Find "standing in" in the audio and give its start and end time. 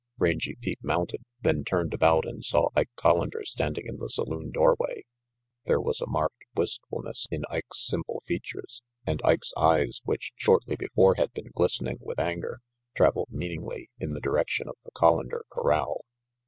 3.45-3.97